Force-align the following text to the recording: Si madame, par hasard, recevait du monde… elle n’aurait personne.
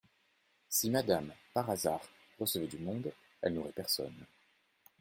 Si 0.67 0.89
madame, 0.89 1.31
par 1.53 1.69
hasard, 1.69 2.01
recevait 2.39 2.65
du 2.65 2.79
monde… 2.79 3.11
elle 3.43 3.53
n’aurait 3.53 3.71
personne. 3.71 4.25